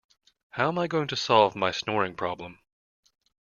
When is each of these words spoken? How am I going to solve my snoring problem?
How 0.49 0.67
am 0.69 0.79
I 0.79 0.87
going 0.87 1.07
to 1.09 1.15
solve 1.15 1.55
my 1.55 1.69
snoring 1.69 2.15
problem? 2.15 2.57